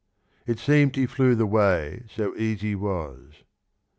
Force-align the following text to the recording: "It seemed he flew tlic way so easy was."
"It 0.47 0.57
seemed 0.57 0.95
he 0.95 1.05
flew 1.05 1.35
tlic 1.35 1.47
way 1.47 2.05
so 2.15 2.35
easy 2.35 2.73
was." 2.73 3.43